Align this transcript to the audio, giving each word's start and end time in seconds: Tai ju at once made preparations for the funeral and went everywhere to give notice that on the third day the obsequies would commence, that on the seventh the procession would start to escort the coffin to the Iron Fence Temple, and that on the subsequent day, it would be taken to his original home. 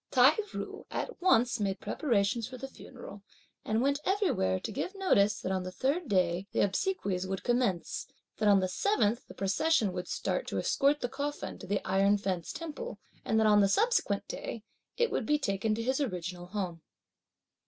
Tai 0.09 0.35
ju 0.51 0.87
at 0.89 1.21
once 1.21 1.59
made 1.59 1.79
preparations 1.79 2.47
for 2.47 2.57
the 2.57 2.67
funeral 2.67 3.21
and 3.63 3.83
went 3.83 3.99
everywhere 4.03 4.59
to 4.59 4.71
give 4.71 4.95
notice 4.95 5.39
that 5.39 5.51
on 5.51 5.61
the 5.61 5.71
third 5.71 6.07
day 6.09 6.47
the 6.53 6.61
obsequies 6.61 7.27
would 7.27 7.43
commence, 7.43 8.07
that 8.37 8.49
on 8.49 8.61
the 8.61 8.67
seventh 8.67 9.27
the 9.27 9.35
procession 9.35 9.93
would 9.93 10.07
start 10.07 10.47
to 10.47 10.57
escort 10.57 11.01
the 11.01 11.07
coffin 11.07 11.59
to 11.59 11.67
the 11.67 11.85
Iron 11.87 12.17
Fence 12.17 12.51
Temple, 12.51 12.97
and 13.23 13.39
that 13.39 13.45
on 13.45 13.61
the 13.61 13.69
subsequent 13.69 14.27
day, 14.27 14.63
it 14.97 15.11
would 15.11 15.27
be 15.27 15.37
taken 15.37 15.75
to 15.75 15.83
his 15.83 16.01
original 16.01 16.47
home. 16.47 16.81